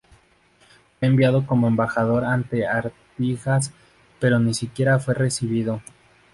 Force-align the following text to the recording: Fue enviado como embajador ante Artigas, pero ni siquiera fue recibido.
Fue 0.97 1.07
enviado 1.09 1.45
como 1.45 1.67
embajador 1.67 2.25
ante 2.25 2.65
Artigas, 2.65 3.71
pero 4.19 4.39
ni 4.39 4.55
siquiera 4.55 4.97
fue 4.97 5.13
recibido. 5.13 5.79